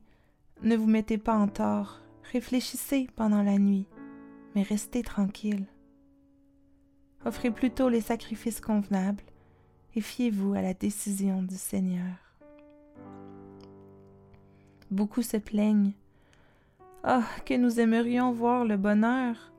ne 0.62 0.76
vous 0.76 0.86
mettez 0.86 1.18
pas 1.18 1.34
en 1.34 1.48
tort, 1.48 1.98
réfléchissez 2.32 3.08
pendant 3.16 3.42
la 3.42 3.58
nuit, 3.58 3.88
mais 4.54 4.62
restez 4.62 5.02
tranquille. 5.02 5.66
Offrez 7.24 7.50
plutôt 7.50 7.88
les 7.88 8.00
sacrifices 8.00 8.60
convenables 8.60 9.24
et 9.96 10.00
fiez-vous 10.00 10.54
à 10.54 10.62
la 10.62 10.74
décision 10.74 11.42
du 11.42 11.56
Seigneur. 11.56 12.14
Beaucoup 14.92 15.22
se 15.22 15.36
plaignent. 15.36 15.94
Ah, 17.02 17.24
que 17.44 17.54
nous 17.54 17.80
aimerions 17.80 18.30
voir 18.30 18.64
le 18.64 18.76
bonheur, 18.76 19.51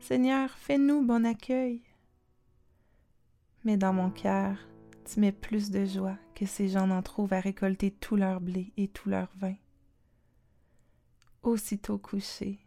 Seigneur, 0.00 0.50
fais-nous 0.50 1.04
bon 1.04 1.26
accueil. 1.26 1.82
Mais 3.64 3.76
dans 3.76 3.92
mon 3.92 4.10
cœur, 4.10 4.56
tu 5.04 5.20
mets 5.20 5.32
plus 5.32 5.70
de 5.70 5.84
joie 5.84 6.16
que 6.34 6.46
ces 6.46 6.68
gens 6.68 6.86
n'en 6.86 7.02
trouvent 7.02 7.32
à 7.32 7.40
récolter 7.40 7.90
tout 7.90 8.16
leur 8.16 8.40
blé 8.40 8.72
et 8.76 8.88
tout 8.88 9.08
leur 9.08 9.28
vin. 9.36 9.54
Aussitôt 11.42 11.98
couché, 11.98 12.58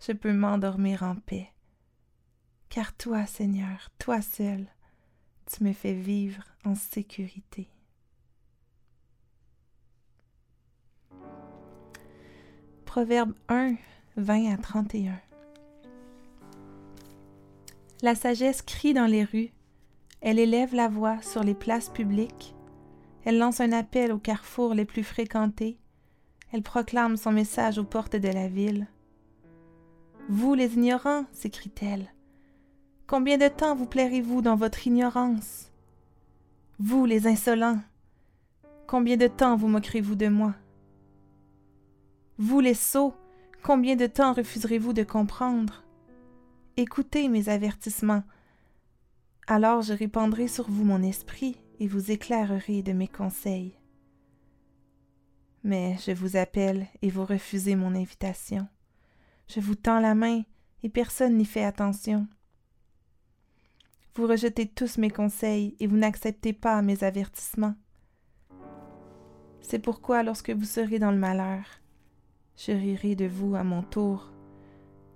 je 0.00 0.12
peux 0.12 0.32
m'endormir 0.32 1.02
en 1.02 1.16
paix, 1.16 1.52
car 2.68 2.94
toi, 2.96 3.26
Seigneur, 3.26 3.90
toi 3.98 4.22
seul, 4.22 4.66
tu 5.46 5.64
me 5.64 5.72
fais 5.72 5.94
vivre 5.94 6.42
en 6.64 6.74
sécurité. 6.74 7.68
Proverbe 12.84 13.34
1, 13.48 13.76
20 14.16 14.52
à 14.52 14.56
31. 14.56 15.20
La 18.06 18.14
sagesse 18.14 18.62
crie 18.62 18.94
dans 18.94 19.06
les 19.06 19.24
rues, 19.24 19.50
elle 20.20 20.38
élève 20.38 20.76
la 20.76 20.86
voix 20.86 21.20
sur 21.22 21.42
les 21.42 21.54
places 21.54 21.88
publiques, 21.88 22.54
elle 23.24 23.36
lance 23.36 23.60
un 23.60 23.72
appel 23.72 24.12
aux 24.12 24.18
carrefours 24.20 24.74
les 24.74 24.84
plus 24.84 25.02
fréquentés, 25.02 25.76
elle 26.52 26.62
proclame 26.62 27.16
son 27.16 27.32
message 27.32 27.78
aux 27.78 27.84
portes 27.84 28.14
de 28.14 28.28
la 28.28 28.46
ville. 28.46 28.86
Vous 30.28 30.54
les 30.54 30.74
ignorants, 30.74 31.24
s'écrie-t-elle, 31.32 32.14
combien 33.08 33.38
de 33.38 33.48
temps 33.48 33.74
vous 33.74 33.86
plairez-vous 33.86 34.40
dans 34.40 34.54
votre 34.54 34.86
ignorance? 34.86 35.72
Vous 36.78 37.06
les 37.06 37.26
insolents, 37.26 37.80
combien 38.86 39.16
de 39.16 39.26
temps 39.26 39.56
vous 39.56 39.66
moquerez-vous 39.66 40.14
de 40.14 40.28
moi? 40.28 40.54
Vous 42.38 42.60
les 42.60 42.74
sots, 42.74 43.14
combien 43.64 43.96
de 43.96 44.06
temps 44.06 44.32
refuserez-vous 44.32 44.92
de 44.92 45.02
comprendre? 45.02 45.82
Écoutez 46.78 47.28
mes 47.28 47.48
avertissements. 47.48 48.22
Alors 49.46 49.80
je 49.80 49.94
répandrai 49.94 50.46
sur 50.46 50.68
vous 50.68 50.84
mon 50.84 51.02
esprit 51.02 51.56
et 51.80 51.86
vous 51.86 52.10
éclairerai 52.10 52.82
de 52.82 52.92
mes 52.92 53.08
conseils. 53.08 53.78
Mais 55.64 55.96
je 56.04 56.12
vous 56.12 56.36
appelle 56.36 56.86
et 57.00 57.08
vous 57.08 57.24
refusez 57.24 57.76
mon 57.76 57.94
invitation. 57.94 58.68
Je 59.48 59.58
vous 59.60 59.74
tends 59.74 60.00
la 60.00 60.14
main 60.14 60.42
et 60.82 60.90
personne 60.90 61.38
n'y 61.38 61.46
fait 61.46 61.64
attention. 61.64 62.28
Vous 64.14 64.26
rejetez 64.26 64.68
tous 64.68 64.98
mes 64.98 65.10
conseils 65.10 65.76
et 65.80 65.86
vous 65.86 65.96
n'acceptez 65.96 66.52
pas 66.52 66.82
mes 66.82 67.04
avertissements. 67.04 67.74
C'est 69.62 69.78
pourquoi 69.78 70.22
lorsque 70.22 70.50
vous 70.50 70.66
serez 70.66 70.98
dans 70.98 71.10
le 71.10 71.16
malheur, 71.16 71.64
je 72.58 72.72
rirai 72.72 73.16
de 73.16 73.24
vous 73.24 73.56
à 73.56 73.64
mon 73.64 73.82
tour 73.82 74.35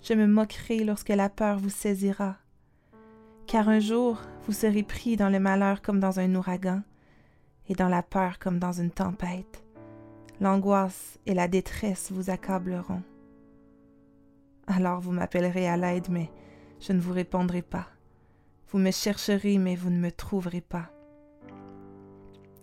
je 0.02 0.14
me 0.14 0.26
moquerai 0.26 0.84
lorsque 0.84 1.10
la 1.10 1.28
peur 1.28 1.58
vous 1.58 1.70
saisira. 1.70 2.36
car 3.46 3.68
un 3.68 3.80
jour 3.80 4.20
vous 4.46 4.52
serez 4.52 4.82
pris 4.82 5.16
dans 5.16 5.28
le 5.28 5.40
malheur 5.40 5.82
comme 5.82 6.00
dans 6.00 6.20
un 6.20 6.34
ouragan, 6.34 6.82
et 7.68 7.74
dans 7.74 7.88
la 7.88 8.02
peur 8.02 8.38
comme 8.38 8.58
dans 8.58 8.72
une 8.72 8.90
tempête. 8.90 9.64
L'angoisse 10.40 11.18
et 11.26 11.34
la 11.34 11.48
détresse 11.48 12.10
vous 12.12 12.30
accableront. 12.30 13.02
Alors 14.66 15.00
vous 15.00 15.12
m'appellerez 15.12 15.68
à 15.68 15.76
l'aide, 15.76 16.08
mais 16.10 16.30
je 16.80 16.92
ne 16.92 17.00
vous 17.00 17.12
répondrai 17.12 17.62
pas. 17.62 17.88
Vous 18.68 18.78
me 18.78 18.90
chercherez, 18.90 19.58
mais 19.58 19.74
vous 19.74 19.90
ne 19.90 19.98
me 19.98 20.12
trouverez 20.12 20.60
pas. 20.60 20.90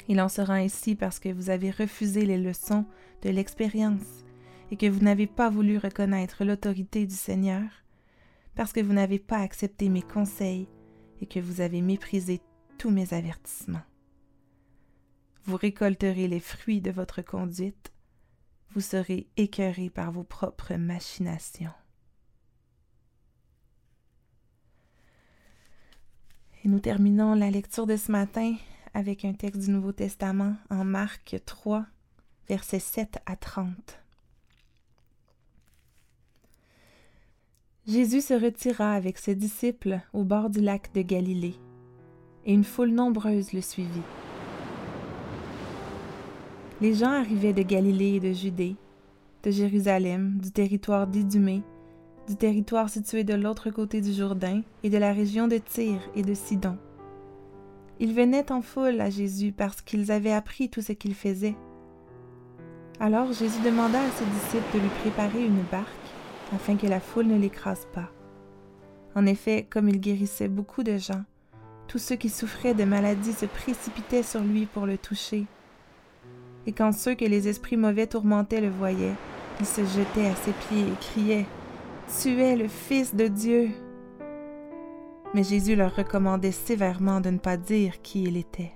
Il 0.08 0.22
en 0.22 0.30
sera 0.30 0.54
ainsi 0.54 0.96
parce 0.96 1.20
que 1.20 1.30
vous 1.30 1.50
avez 1.50 1.70
refusé 1.70 2.26
les 2.26 2.38
leçons 2.38 2.86
de 3.24 3.30
l'expérience 3.30 4.26
et 4.72 4.78
que 4.78 4.86
vous 4.88 5.00
n'avez 5.00 5.28
pas 5.28 5.50
voulu 5.50 5.78
reconnaître 5.78 6.44
l'autorité 6.44 7.06
du 7.06 7.16
Seigneur, 7.16 7.70
parce 8.56 8.74
que 8.74 8.82
vous 8.82 8.94
n'avez 8.94 9.20
pas 9.20 9.40
accepté 9.40 9.90
mes 9.90 10.02
conseils 10.02 10.68
et 11.22 11.26
que 11.26 11.40
vous 11.40 11.62
avez 11.62 11.82
méprisé 11.82 12.42
tous 12.78 12.90
mes 12.90 13.14
avertissements. 13.14 13.84
Vous 15.46 15.58
récolterez 15.58 16.28
les 16.28 16.40
fruits 16.40 16.82
de 16.82 16.92
votre 16.92 17.22
conduite, 17.22 17.92
vous 18.72 18.82
serez 18.82 19.28
écœurés 19.38 19.90
par 19.90 20.12
vos 20.12 20.24
propres 20.24 20.76
machinations. 20.76 21.72
Et 26.64 26.68
nous 26.68 26.80
terminons 26.80 27.34
la 27.34 27.50
lecture 27.50 27.88
de 27.88 27.96
ce 27.96 28.12
matin 28.12 28.56
avec 28.94 29.24
un 29.24 29.34
texte 29.34 29.62
du 29.62 29.72
Nouveau 29.72 29.92
Testament 29.92 30.58
en 30.70 30.84
Marc 30.84 31.38
3, 31.46 31.86
versets 32.50 32.80
7 32.80 33.20
à 33.26 33.36
30. 33.36 34.07
Jésus 37.88 38.20
se 38.20 38.34
retira 38.34 38.92
avec 38.92 39.18
ses 39.18 39.34
disciples 39.34 40.02
au 40.12 40.26
bord 40.26 40.50
du 40.50 40.60
lac 40.60 40.94
de 40.94 41.02
Galilée, 41.02 41.56
et 42.46 42.54
une 42.54 42.66
foule 42.66 42.92
nombreuse 42.92 43.54
le 43.54 43.62
suivit. 43.62 44.02
Les 46.82 46.94
gens 46.94 47.12
arrivaient 47.12 47.54
de 47.54 47.62
Galilée 47.62 48.16
et 48.16 48.20
de 48.20 48.34
Judée, 48.34 48.76
de 49.44 49.52
Jérusalem, 49.52 50.38
du 50.44 50.52
territoire 50.52 51.08
d'Idumée, 51.08 51.64
du 52.28 52.36
territoire 52.36 52.90
situé 52.90 53.24
de 53.24 53.36
l'autre 53.36 53.70
côté 53.70 54.02
du 54.02 54.12
Jourdain 54.12 54.64
et 54.84 54.90
de 54.90 54.98
la 54.98 55.14
région 55.14 55.48
de 55.48 55.58
Tyr 55.58 56.02
et 56.14 56.24
de 56.24 56.34
Sidon. 56.34 56.78
Ils 58.02 58.14
venaient 58.14 58.52
en 58.52 58.62
foule 58.62 59.00
à 59.00 59.10
Jésus 59.10 59.54
parce 59.54 59.82
qu'ils 59.82 60.12
avaient 60.12 60.34
appris 60.34 60.70
tout 60.70 60.82
ce 60.82 60.92
qu'il 60.92 61.16
faisait. 61.16 61.56
Alors 63.00 63.32
Jésus 63.32 63.62
demanda 63.64 64.02
à 64.02 64.12
ses 64.12 64.26
disciples 64.26 64.74
de 64.74 64.80
lui 64.80 64.90
préparer 65.02 65.46
une 65.46 65.64
barque 65.72 66.07
afin 66.54 66.76
que 66.76 66.88
la 66.88 67.00
foule 67.00 67.28
ne 67.28 67.38
l'écrase 67.38 67.88
pas. 67.94 68.10
En 69.16 69.26
effet, 69.26 69.66
comme 69.70 69.90
il 69.90 70.00
guérissait 70.00 70.48
beaucoup 70.48 70.84
de 70.84 70.98
gens, 70.98 71.24
tous 71.88 72.00
ceux 72.00 72.16
qui 72.16 72.30
souffraient 72.30 72.74
de 72.74 72.84
maladies 72.84 73.34
se 73.34 73.46
précipitaient 73.46 74.24
sur 74.24 74.42
lui 74.42 74.66
pour 74.66 74.86
le 74.86 74.98
toucher. 74.98 75.46
Et 76.66 76.74
quand 76.74 76.92
ceux 76.92 77.16
que 77.16 77.26
les 77.26 77.48
esprits 77.48 77.78
mauvais 77.78 78.08
tourmentaient 78.08 78.62
le 78.62 78.70
voyaient, 78.70 79.16
ils 79.60 79.66
se 79.66 79.82
jetaient 79.82 80.28
à 80.28 80.36
ses 80.36 80.52
pieds 80.52 80.82
et 80.82 80.98
criaient 81.00 81.46
Tu 82.22 82.42
es 82.42 82.56
le 82.56 82.68
Fils 82.68 83.16
de 83.16 83.28
Dieu. 83.28 83.70
Mais 85.34 85.44
Jésus 85.44 85.76
leur 85.76 85.96
recommandait 85.96 86.52
sévèrement 86.52 87.22
de 87.22 87.30
ne 87.30 87.38
pas 87.38 87.58
dire 87.58 88.02
qui 88.02 88.24
il 88.24 88.38
était. 88.38 88.74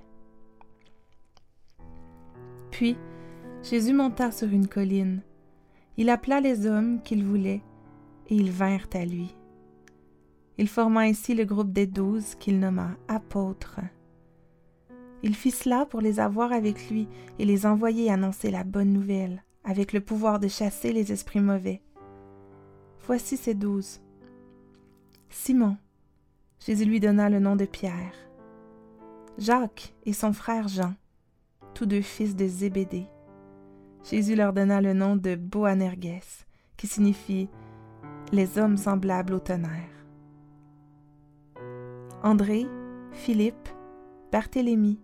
Puis, 2.70 2.96
Jésus 3.62 3.92
monta 3.92 4.32
sur 4.32 4.48
une 4.48 4.66
colline. 4.66 5.22
Il 5.96 6.08
appela 6.10 6.40
les 6.40 6.66
hommes 6.66 7.02
qu'il 7.02 7.24
voulait, 7.24 7.62
et 8.28 8.34
ils 8.34 8.50
vinrent 8.50 8.88
à 8.94 9.04
lui. 9.04 9.34
Il 10.58 10.68
forma 10.68 11.00
ainsi 11.00 11.34
le 11.34 11.44
groupe 11.44 11.72
des 11.72 11.86
douze 11.86 12.34
qu'il 12.36 12.58
nomma 12.58 12.90
apôtres. 13.08 13.80
Il 15.22 15.34
fit 15.34 15.50
cela 15.50 15.86
pour 15.86 16.00
les 16.00 16.20
avoir 16.20 16.52
avec 16.52 16.90
lui 16.90 17.08
et 17.38 17.44
les 17.44 17.64
envoyer 17.66 18.10
annoncer 18.10 18.50
la 18.50 18.64
bonne 18.64 18.92
nouvelle, 18.92 19.42
avec 19.64 19.92
le 19.92 20.00
pouvoir 20.00 20.40
de 20.40 20.48
chasser 20.48 20.92
les 20.92 21.12
esprits 21.12 21.40
mauvais. 21.40 21.82
Voici 23.06 23.36
ces 23.36 23.54
douze. 23.54 24.00
Simon, 25.30 25.76
Jésus 26.64 26.84
lui 26.84 27.00
donna 27.00 27.28
le 27.28 27.38
nom 27.38 27.56
de 27.56 27.64
Pierre. 27.64 28.14
Jacques 29.38 29.94
et 30.04 30.12
son 30.12 30.32
frère 30.32 30.68
Jean, 30.68 30.94
tous 31.74 31.86
deux 31.86 32.02
fils 32.02 32.36
de 32.36 32.46
Zébédée. 32.46 33.06
Jésus 34.04 34.34
leur 34.34 34.52
donna 34.52 34.80
le 34.80 34.92
nom 34.92 35.16
de 35.16 35.36
Boanerges, 35.36 36.46
qui 36.76 36.86
signifie 36.86 37.48
les 38.32 38.58
hommes 38.58 38.76
semblables 38.76 39.34
au 39.34 39.38
tonnerre. 39.38 39.88
André, 42.22 42.66
Philippe, 43.12 43.68
Barthélemy, 44.30 45.00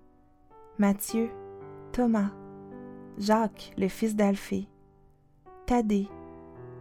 Matthieu, 0.78 1.30
Thomas, 1.92 2.30
Jacques, 3.18 3.72
le 3.76 3.88
fils 3.88 4.16
d'Alphée, 4.16 4.68
Thaddée, 5.66 6.08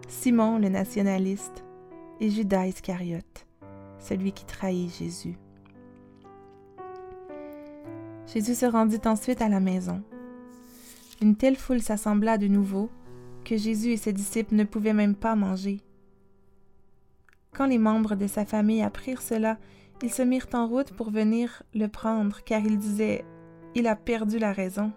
Simon 0.08 0.58
le 0.58 0.70
nationaliste 0.70 1.66
et 2.20 2.30
Judas 2.30 2.68
Iscariote, 2.68 3.46
celui 4.00 4.32
qui 4.32 4.46
trahit 4.46 4.94
Jésus. 4.96 5.38
Jésus 8.28 8.56
se 8.56 8.66
rendit 8.66 9.02
ensuite 9.06 9.42
à 9.42 9.50
la 9.50 9.60
maison. 9.60 10.04
Une 11.22 11.36
telle 11.36 11.56
foule 11.56 11.82
s'assembla 11.82 12.38
de 12.38 12.48
nouveau 12.48 12.90
que 13.44 13.58
Jésus 13.58 13.92
et 13.92 13.98
ses 13.98 14.14
disciples 14.14 14.56
ne 14.56 14.64
pouvaient 14.64 14.94
même 14.94 15.16
pas 15.16 15.36
manger. 15.36 15.82
Quand 17.54 17.66
les 17.66 17.80
membres 17.80 18.16
de 18.16 18.28
sa 18.28 18.46
famille 18.46 18.84
apprirent 18.84 19.22
cela, 19.22 19.58
ils 20.04 20.14
se 20.14 20.22
mirent 20.22 20.50
en 20.54 20.68
route 20.68 20.94
pour 20.94 21.10
venir 21.10 21.64
le 21.74 21.88
prendre, 21.88 22.44
car 22.44 22.62
ils 22.62 22.78
disaient 22.78 23.26
Il 23.74 23.88
a 23.88 23.96
perdu 23.96 24.38
la 24.38 24.54
raison. 24.54 24.92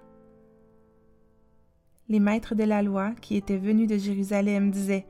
Les 2.09 2.21
maîtres 2.21 2.55
de 2.55 2.65
la 2.65 2.83
loi, 2.83 3.13
qui 3.23 3.37
étaient 3.37 3.57
venus 3.57 3.89
de 3.89 3.97
Jérusalem, 3.97 4.71
disaient 4.71 5.07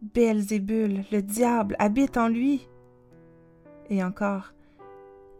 Belzébul, 0.00 1.04
le 1.12 1.20
diable, 1.20 1.76
habite 1.78 2.16
en 2.16 2.28
lui. 2.28 2.66
Et 3.90 4.02
encore 4.02 4.54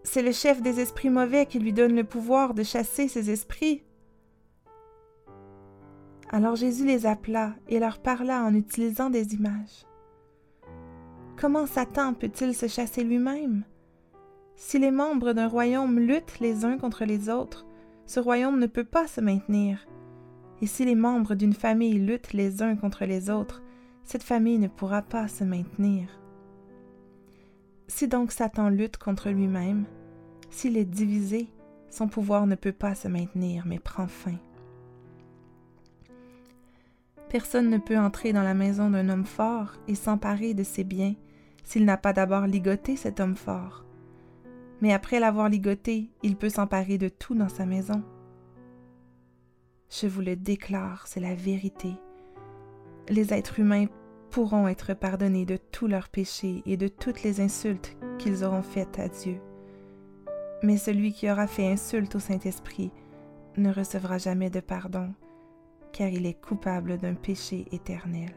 C'est 0.03 0.23
le 0.23 0.33
chef 0.33 0.61
des 0.61 0.81
esprits 0.81 1.11
mauvais 1.11 1.47
qui 1.47 1.59
lui 1.59 1.73
donne 1.73 1.94
le 1.94 2.05
pouvoir 2.05 2.53
de 2.53 2.62
chasser 2.62 3.09
ces 3.09 3.31
esprits. 3.31 3.83
Alors 6.35 6.57
Jésus 6.57 6.85
les 6.85 7.07
appela 7.07 7.55
et 7.68 7.79
leur 7.79 8.01
parla 8.01 8.42
en 8.42 8.57
utilisant 8.57 9.09
des 9.09 9.35
images. 9.35 9.87
Comment 11.37 11.64
Satan 11.64 12.12
peut-il 12.12 12.57
se 12.57 12.66
chasser 12.66 13.05
lui-même? 13.05 13.62
Si 14.57 14.81
les 14.81 14.90
membres 14.90 15.33
d'un 15.33 15.47
royaume 15.47 16.01
luttent 16.01 16.40
les 16.40 16.64
uns 16.64 16.77
contre 16.77 17.05
les 17.05 17.29
autres, 17.29 17.64
ce 18.07 18.18
royaume 18.18 18.59
ne 18.59 18.66
peut 18.66 18.83
pas 18.83 19.07
se 19.07 19.20
maintenir. 19.20 19.87
Et 20.61 20.66
si 20.66 20.85
les 20.85 20.97
membres 20.97 21.37
d'une 21.37 21.53
famille 21.53 22.01
luttent 22.01 22.33
les 22.33 22.62
uns 22.62 22.75
contre 22.75 23.05
les 23.05 23.31
autres, 23.31 23.62
cette 24.03 24.25
famille 24.25 24.59
ne 24.59 24.66
pourra 24.66 25.03
pas 25.03 25.29
se 25.29 25.44
maintenir. 25.44 26.09
Si 27.87 28.09
donc 28.09 28.33
Satan 28.33 28.70
lutte 28.70 28.97
contre 28.97 29.31
lui-même, 29.31 29.85
s'il 30.51 30.79
est 30.79 30.85
divisé, 30.85 31.49
son 31.90 32.09
pouvoir 32.09 32.49
ne 32.49 32.57
peut 32.57 32.73
pas 32.73 32.97
se 32.97 33.07
maintenir, 33.07 33.62
mais 33.66 33.79
prend 33.79 34.09
fin. 34.09 34.35
Personne 37.35 37.68
ne 37.68 37.79
peut 37.79 37.99
entrer 37.99 38.33
dans 38.33 38.44
la 38.44 38.55
maison 38.55 38.90
d'un 38.90 39.09
homme 39.09 39.25
fort 39.25 39.73
et 39.88 39.97
s'emparer 39.97 40.55
de 40.55 40.62
ses 40.62 40.85
biens 40.85 41.16
s'il 41.64 41.85
n'a 41.85 41.97
pas 41.97 42.12
d'abord 42.12 42.47
ligoté 42.47 42.94
cet 42.94 43.18
homme 43.18 43.35
fort. 43.35 43.85
Mais 44.81 44.92
après 44.92 45.18
l'avoir 45.18 45.49
ligoté, 45.49 46.12
il 46.23 46.37
peut 46.37 46.49
s'emparer 46.49 46.97
de 46.97 47.09
tout 47.09 47.35
dans 47.35 47.49
sa 47.49 47.66
maison. 47.66 48.05
Je 49.90 50.07
vous 50.07 50.20
le 50.20 50.37
déclare, 50.37 51.09
c'est 51.09 51.18
la 51.18 51.35
vérité. 51.35 51.94
Les 53.09 53.35
êtres 53.35 53.59
humains 53.59 53.87
pourront 54.31 54.68
être 54.68 54.94
pardonnés 54.94 55.44
de 55.44 55.57
tous 55.57 55.88
leurs 55.88 56.11
péchés 56.11 56.62
et 56.66 56.77
de 56.77 56.87
toutes 56.87 57.25
les 57.25 57.40
insultes 57.40 57.97
qu'ils 58.16 58.44
auront 58.44 58.62
faites 58.62 59.01
à 59.01 59.09
Dieu. 59.09 59.40
Mais 60.62 60.77
celui 60.77 61.12
qui 61.12 61.29
aura 61.29 61.49
fait 61.49 61.66
insulte 61.66 62.14
au 62.14 62.20
Saint-Esprit 62.20 62.92
ne 63.57 63.73
recevra 63.73 64.18
jamais 64.18 64.51
de 64.51 64.61
pardon, 64.61 65.12
car 65.94 66.09
il 66.09 66.26
est 66.26 66.40
coupable 66.40 66.98
d'un 66.98 67.14
péché 67.14 67.66
éternel. 67.70 68.35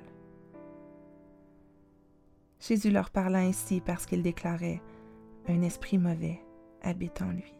Jésus 2.59 2.91
leur 2.91 3.09
parla 3.09 3.39
ainsi 3.39 3.81
parce 3.81 4.05
qu'il 4.05 4.21
déclarait 4.21 4.81
Un 5.47 5.63
esprit 5.63 5.97
mauvais 5.97 6.39
habite 6.83 7.19
en 7.21 7.31
lui. 7.31 7.53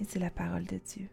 Et 0.00 0.04
c'est 0.04 0.20
la 0.20 0.30
parole 0.30 0.64
de 0.64 0.78
Dieu. 0.78 1.08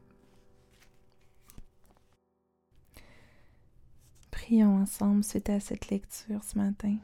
Prions 4.29 4.77
ensemble 4.77 5.23
suite 5.23 5.49
à 5.49 5.59
cette 5.59 5.89
lecture 5.89 6.43
ce 6.43 6.57
matin. 6.57 6.97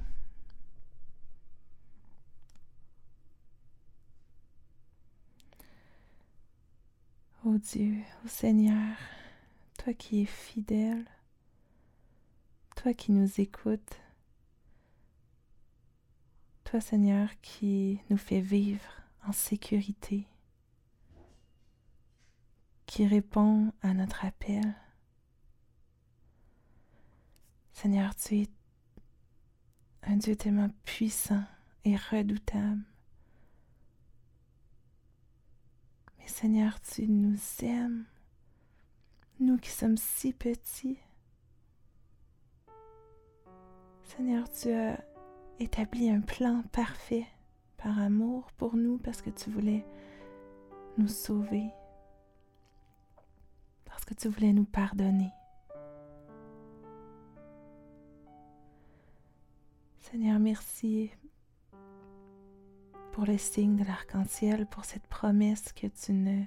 Ô 7.45 7.59
Dieu, 7.59 8.01
ô 8.25 8.27
Seigneur, 8.27 8.97
toi 9.77 9.93
qui 9.93 10.23
es 10.23 10.25
fidèle, 10.25 11.05
toi 12.75 12.91
qui 12.95 13.11
nous 13.11 13.39
écoutes, 13.39 13.99
Toi, 16.63 16.81
Seigneur, 16.81 17.29
qui 17.43 17.99
nous 18.09 18.17
fait 18.17 18.41
vivre 18.41 18.89
en 19.27 19.31
sécurité, 19.31 20.27
qui 22.87 23.05
répond 23.05 23.71
à 23.83 23.93
notre 23.93 24.25
appel. 24.25 24.73
Seigneur, 27.73 28.15
tu 28.15 28.41
es 28.41 28.49
un 30.01 30.17
Dieu 30.17 30.35
tellement 30.35 30.71
puissant 30.83 31.43
et 31.83 31.95
redoutable. 31.95 32.81
Seigneur, 36.27 36.79
tu 36.81 37.07
nous 37.07 37.37
aimes, 37.61 38.05
nous 39.39 39.57
qui 39.57 39.69
sommes 39.69 39.97
si 39.97 40.33
petits. 40.33 40.99
Seigneur, 44.03 44.49
tu 44.51 44.71
as 44.71 45.03
établi 45.59 46.09
un 46.09 46.21
plan 46.21 46.63
parfait 46.71 47.25
par 47.77 47.97
amour 47.99 48.51
pour 48.57 48.75
nous 48.75 48.97
parce 48.97 49.21
que 49.21 49.29
tu 49.29 49.49
voulais 49.49 49.85
nous 50.97 51.07
sauver, 51.07 51.71
parce 53.85 54.05
que 54.05 54.13
tu 54.13 54.27
voulais 54.27 54.53
nous 54.53 54.65
pardonner. 54.65 55.31
Seigneur, 59.99 60.39
merci 60.39 61.11
pour 63.15 63.25
le 63.25 63.37
signe 63.37 63.77
de 63.77 63.85
l'arc-en-ciel, 63.85 64.65
pour 64.65 64.83
cette 64.83 65.07
promesse 65.07 65.71
que 65.71 65.87
tu 65.87 66.11
ne 66.11 66.43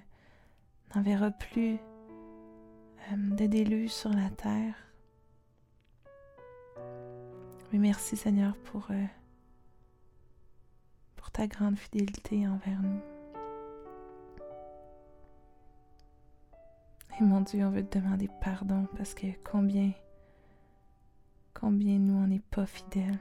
n'enverras 0.95 1.31
plus 1.31 1.77
euh, 1.77 3.17
de 3.17 3.47
déluge 3.47 3.89
sur 3.89 4.11
la 4.11 4.29
terre. 4.29 4.75
Mais 7.73 7.79
merci 7.79 8.19
Seigneur 8.19 8.55
pour, 8.65 8.87
euh, 8.91 9.07
pour 11.17 11.31
ta 11.31 11.47
grande 11.47 11.79
fidélité 11.79 12.47
envers 12.47 12.83
nous. 12.83 13.01
Et 17.19 17.25
mon 17.25 17.41
Dieu, 17.41 17.65
on 17.65 17.71
veut 17.71 17.83
te 17.83 17.99
demander 17.99 18.29
pardon 18.43 18.87
parce 18.95 19.15
que 19.15 19.29
combien, 19.43 19.93
combien 21.55 21.99
nous 21.99 22.23
on 22.23 22.27
n'est 22.27 22.43
pas 22.51 22.67
fidèles. 22.67 23.19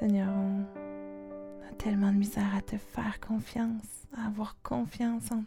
Seigneur, 0.00 0.32
on 0.34 0.64
a 1.68 1.74
tellement 1.76 2.10
de 2.10 2.16
misère 2.16 2.56
à 2.56 2.62
te 2.62 2.78
faire 2.78 3.20
confiance, 3.20 4.06
à 4.16 4.28
avoir 4.28 4.56
confiance 4.62 5.30
en, 5.30 5.44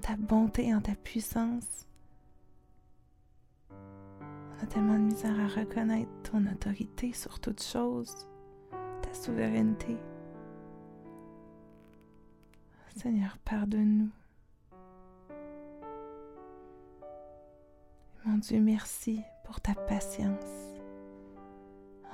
ta 0.00 0.16
bonté, 0.16 0.74
en 0.74 0.80
ta 0.80 0.94
puissance. 0.94 1.86
On 3.70 4.62
a 4.62 4.66
tellement 4.66 4.94
de 4.94 5.12
misère 5.12 5.38
à 5.38 5.60
reconnaître 5.60 6.10
ton 6.22 6.46
autorité 6.46 7.12
sur 7.12 7.38
toute 7.38 7.62
chose, 7.62 8.26
ta 9.02 9.12
souveraineté. 9.12 9.98
Seigneur, 12.96 13.36
pardonne-nous. 13.44 14.10
Mon 18.24 18.38
Dieu, 18.38 18.58
merci 18.58 19.20
pour 19.44 19.60
ta 19.60 19.74
patience 19.74 20.71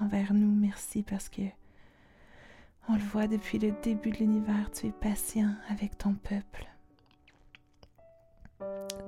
envers 0.00 0.34
nous. 0.34 0.54
Merci 0.54 1.02
parce 1.02 1.28
que 1.28 1.42
on 2.90 2.94
le 2.94 3.02
voit 3.02 3.26
depuis 3.26 3.58
le 3.58 3.72
début 3.82 4.10
de 4.10 4.16
l'univers, 4.16 4.70
tu 4.70 4.86
es 4.86 4.92
patient 4.92 5.54
avec 5.68 5.98
ton 5.98 6.14
peuple. 6.14 6.66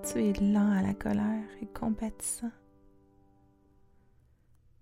Tu 0.02 0.22
es 0.22 0.32
lent 0.34 0.70
à 0.70 0.82
la 0.82 0.92
colère 0.92 1.48
et 1.62 1.66
compatissant. 1.66 2.50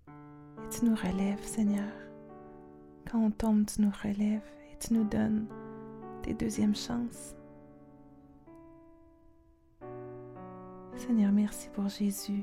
Et 0.09 0.69
tu 0.71 0.85
nous 0.85 0.97
relèves, 0.97 1.43
Seigneur. 1.45 1.93
Quand 3.09 3.19
on 3.19 3.31
tombe, 3.31 3.67
tu 3.67 3.83
nous 3.83 3.93
relèves 4.03 4.51
et 4.73 4.79
tu 4.79 4.95
nous 4.95 5.05
donnes 5.05 5.47
tes 6.23 6.35
deuxièmes 6.35 6.77
chances. 6.77 7.37
Seigneur, 10.97 11.31
merci 11.31 11.69
pour 11.69 11.89
Jésus. 11.89 12.43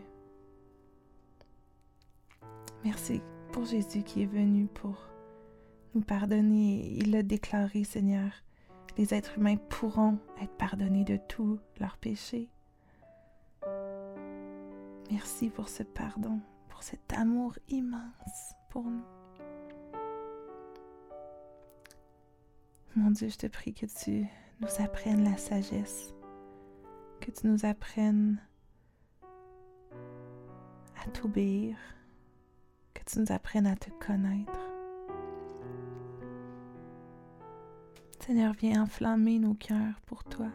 Merci 2.86 3.21
pour 3.56 3.63
Jésus 3.63 4.04
qui 4.04 4.22
est 4.22 4.26
venu 4.26 4.68
pour 4.68 5.08
nous 5.94 6.02
pardonner. 6.02 6.89
Il 6.98 7.12
l'a 7.12 7.24
déclaré, 7.24 7.86
Seigneur. 7.86 8.30
Les 8.98 9.13
êtres 9.13 9.38
humains 9.38 9.56
pourront 9.56 10.20
être 10.41 10.52
pardonnés 10.58 11.06
de 11.06 11.18
tous 11.30 11.58
leurs 11.80 11.98
péchés. 11.98 12.50
Merci 15.10 15.50
pour 15.50 15.70
ce 15.70 15.84
pardon, 15.84 16.41
pour 16.68 16.84
cet 16.84 17.13
amour 17.13 17.54
immense 17.70 18.56
pour 18.70 18.84
nous. 18.84 19.06
Mon 22.98 23.10
Dieu, 23.12 23.30
je 23.30 23.38
te 23.38 23.48
prie 23.48 23.74
que 23.74 23.86
tu 23.86 24.28
nous 24.60 24.84
apprennes 24.84 25.24
la 25.24 25.38
sagesse, 25.38 26.13
que 27.22 27.32
tu 27.32 27.48
nous 27.48 27.65
apprennes 27.65 28.38
à 31.02 31.10
t'obéir, 31.12 31.78
tu 33.06 33.20
nous 33.20 33.32
apprennes 33.32 33.68
à 33.68 33.76
te 33.76 33.89
connaître. 34.06 34.60
Seigneur, 38.20 38.54
viens 38.54 38.84
enflammer 38.84 39.39
nos 39.39 39.54
cœurs 39.54 40.02
pour 40.06 40.24
toi. 40.24 40.48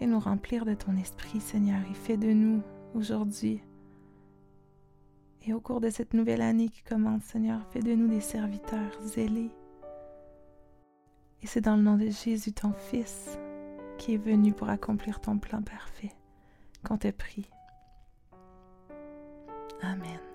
Et 0.00 0.06
nous 0.06 0.20
remplir 0.20 0.64
de 0.64 0.74
ton 0.74 0.96
esprit, 0.96 1.40
Seigneur, 1.40 1.80
et 1.90 1.94
fais 1.94 2.16
de 2.16 2.32
nous 2.32 2.62
aujourd'hui 2.94 3.62
et 5.46 5.52
au 5.52 5.60
cours 5.60 5.80
de 5.80 5.90
cette 5.90 6.14
nouvelle 6.14 6.40
année 6.40 6.68
qui 6.68 6.82
commence, 6.82 7.22
Seigneur, 7.24 7.60
fais 7.70 7.80
de 7.80 7.94
nous 7.94 8.08
des 8.08 8.20
serviteurs 8.20 8.98
zélés. 9.02 9.50
Et 11.42 11.46
c'est 11.46 11.60
dans 11.60 11.76
le 11.76 11.82
nom 11.82 11.98
de 11.98 12.08
Jésus, 12.08 12.52
ton 12.52 12.72
Fils, 12.72 13.38
qui 13.98 14.14
est 14.14 14.18
venu 14.18 14.54
pour 14.54 14.70
accomplir 14.70 15.20
ton 15.20 15.38
plan 15.38 15.60
parfait, 15.60 16.12
qu'on 16.82 16.96
te 16.96 17.10
prie. 17.10 17.50
Amen. 19.82 20.33